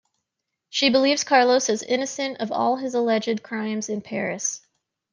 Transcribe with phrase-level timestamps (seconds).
[0.71, 4.61] She believes Carlos is innocent of all his alleged crimes in Paris.